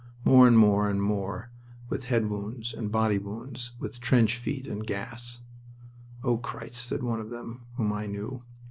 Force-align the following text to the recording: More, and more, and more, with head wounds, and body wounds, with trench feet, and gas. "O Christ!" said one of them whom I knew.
More, 0.25 0.47
and 0.47 0.57
more, 0.57 0.89
and 0.89 0.99
more, 0.99 1.51
with 1.87 2.05
head 2.05 2.27
wounds, 2.27 2.73
and 2.73 2.91
body 2.91 3.19
wounds, 3.19 3.73
with 3.77 3.99
trench 3.99 4.35
feet, 4.35 4.65
and 4.65 4.83
gas. 4.87 5.41
"O 6.23 6.37
Christ!" 6.39 6.83
said 6.87 7.03
one 7.03 7.19
of 7.19 7.29
them 7.29 7.67
whom 7.75 7.93
I 7.93 8.07
knew. 8.07 8.41